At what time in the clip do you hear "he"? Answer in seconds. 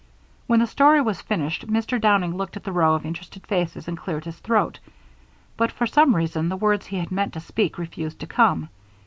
6.87-6.97